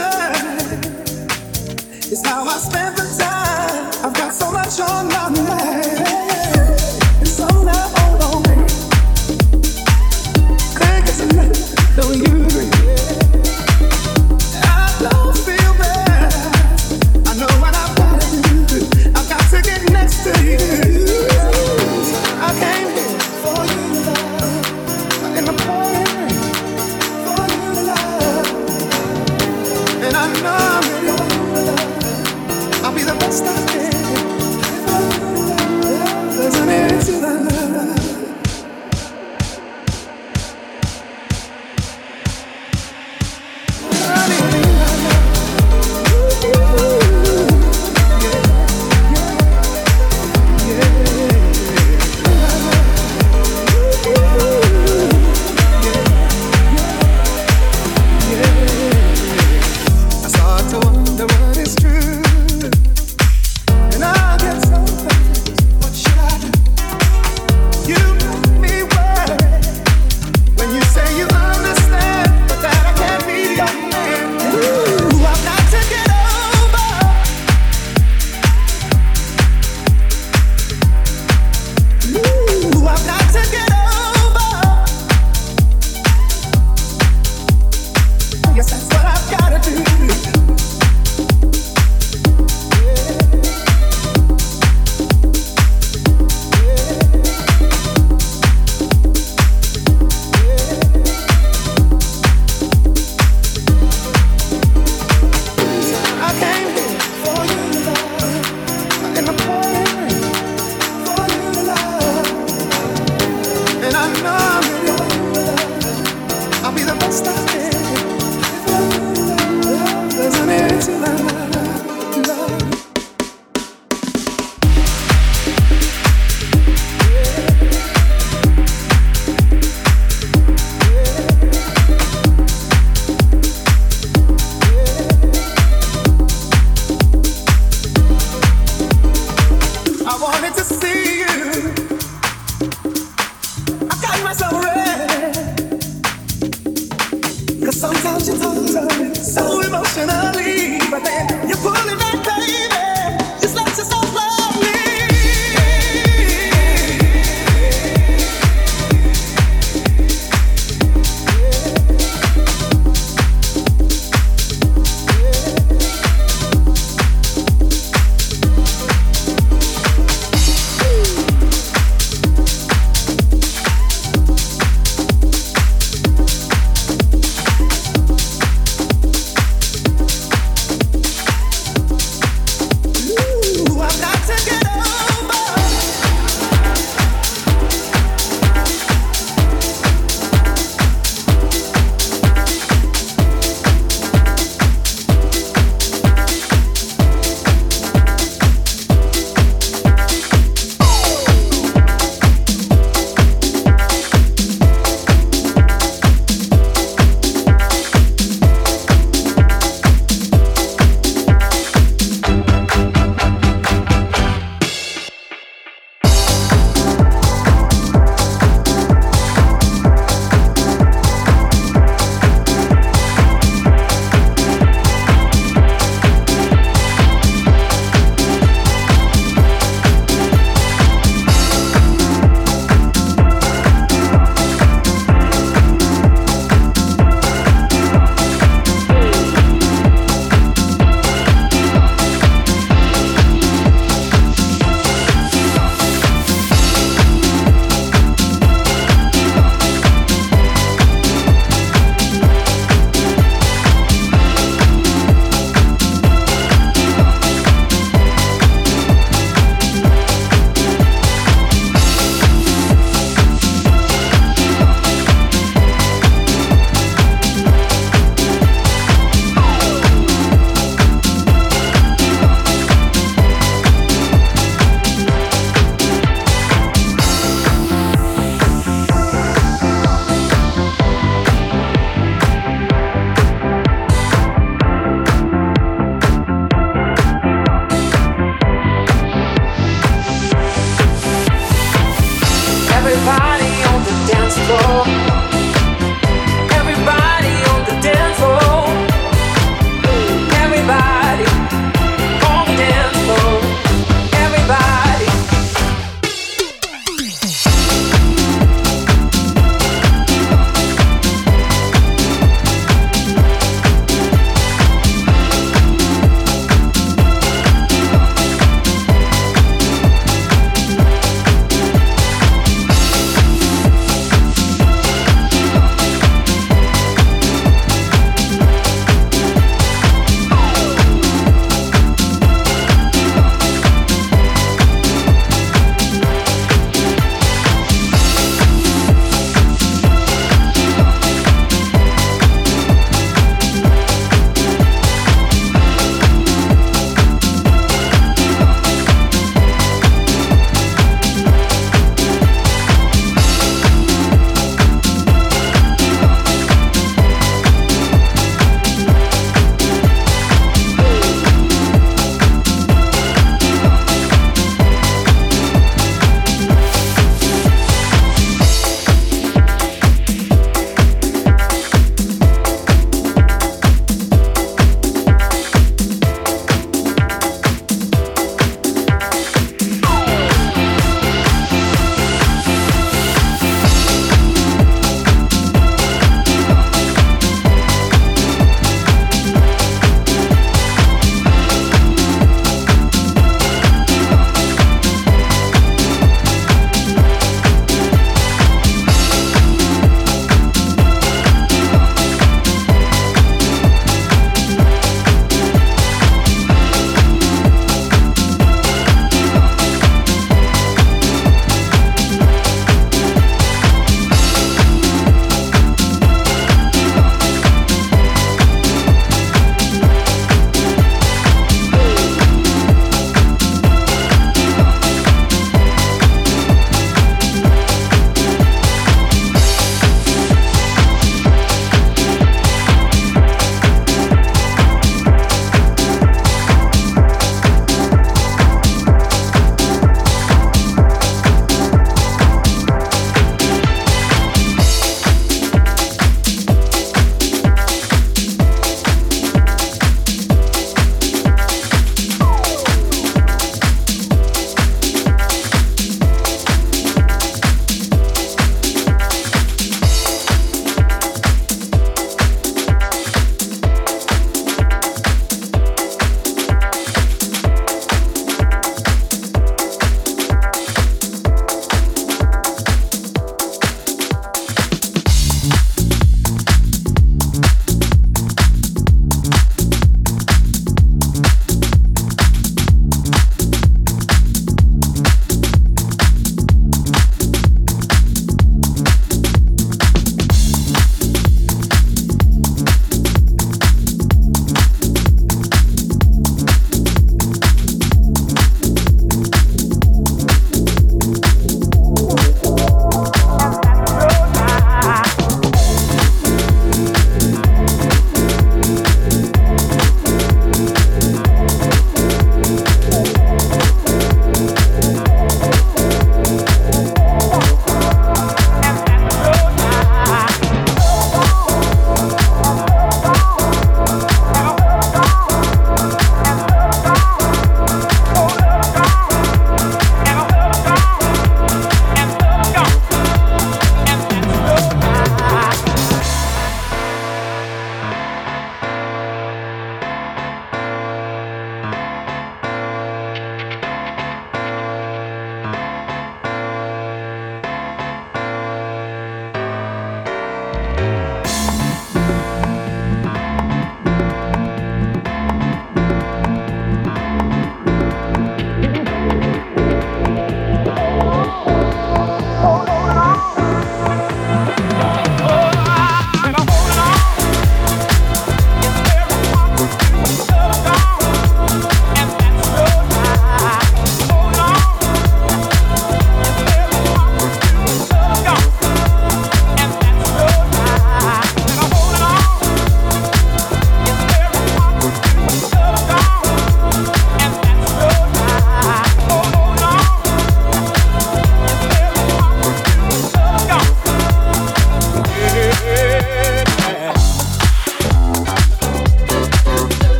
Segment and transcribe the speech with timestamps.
[0.00, 0.34] time.
[2.12, 4.04] It's how I spend the time.
[4.04, 5.19] I've got so much on my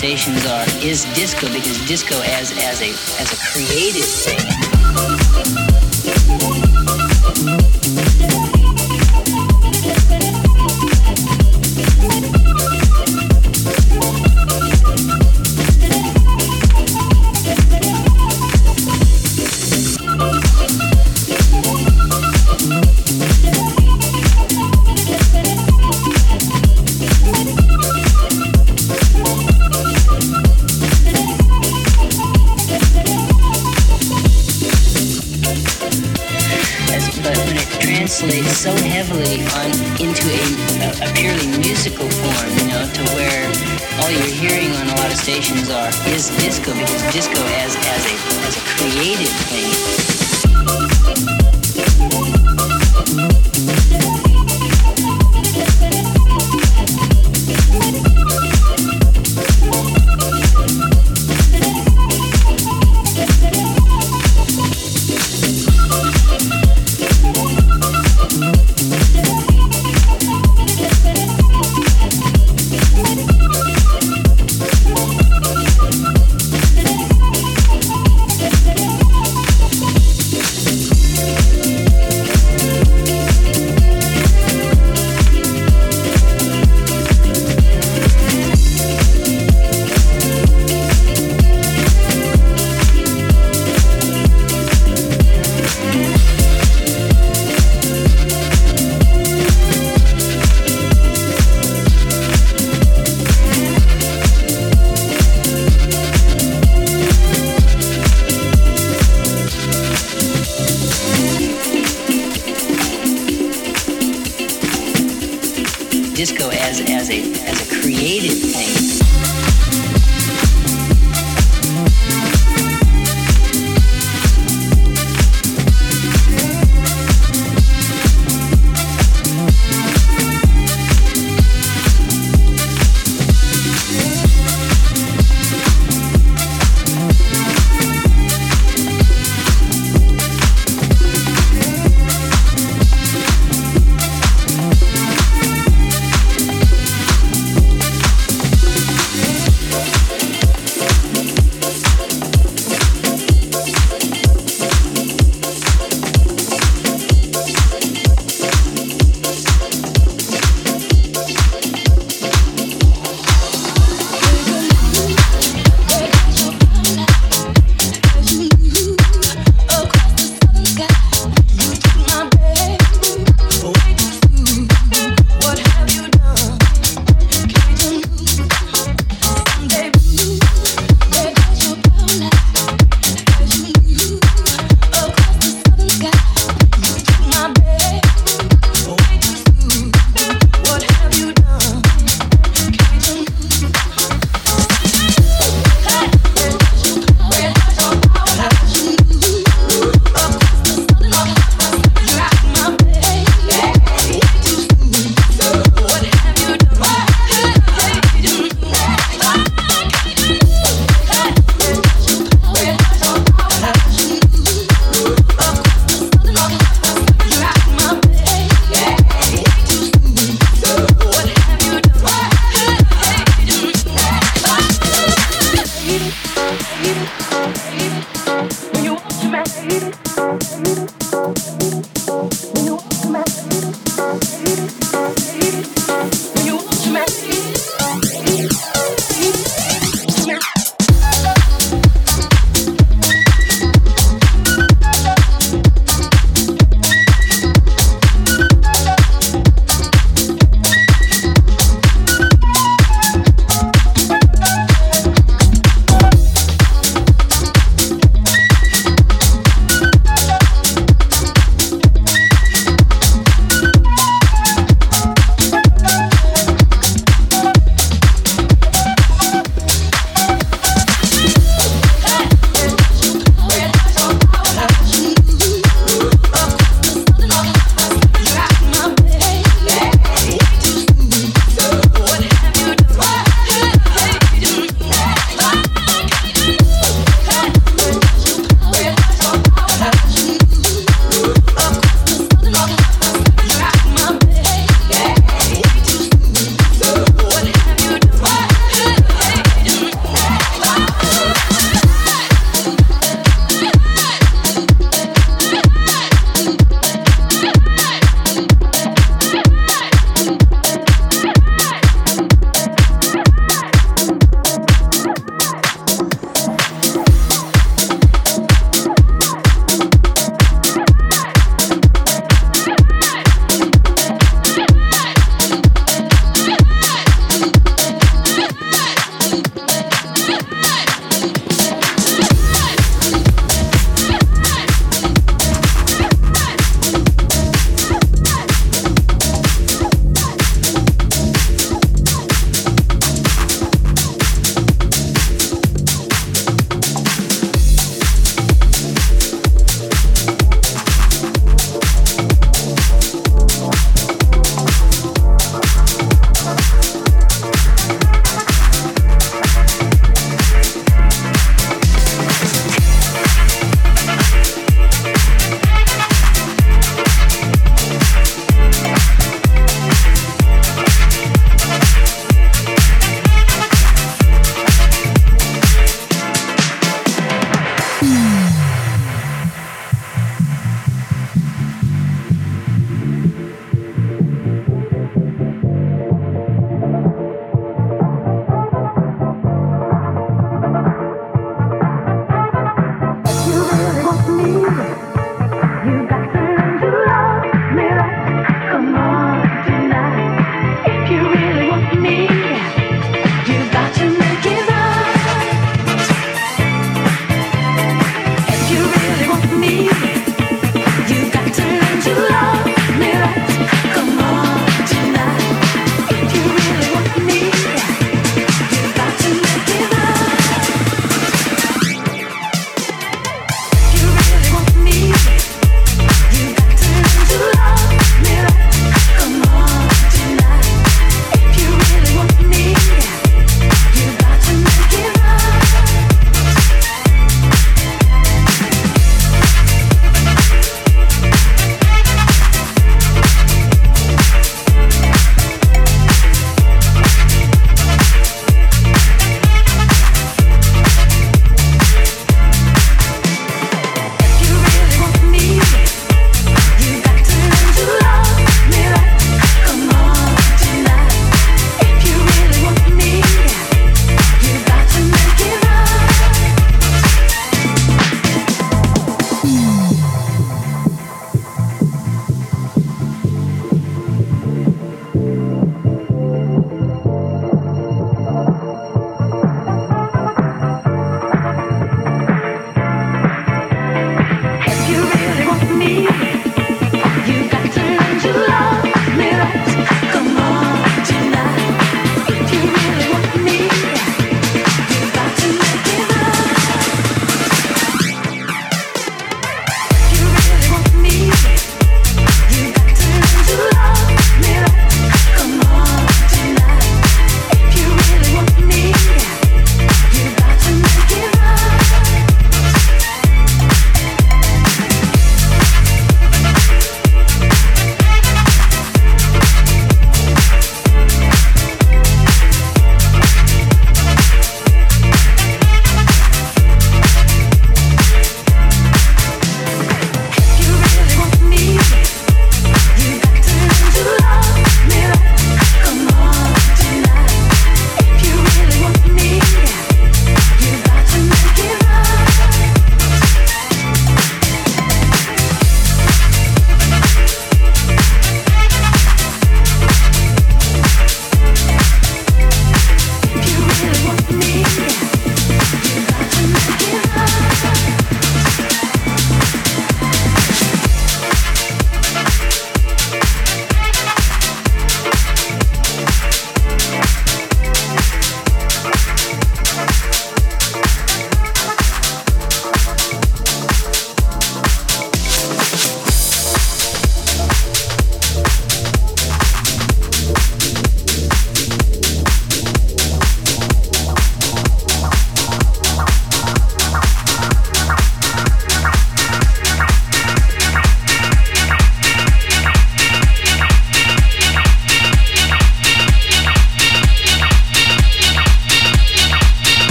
[0.00, 2.90] manifestations are is disco because disco as as a
[3.20, 4.67] as a creative thing